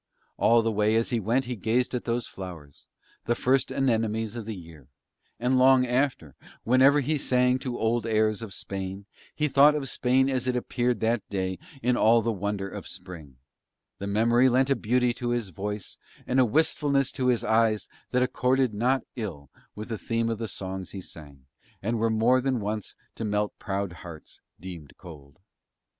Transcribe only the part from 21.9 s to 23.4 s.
were more than once to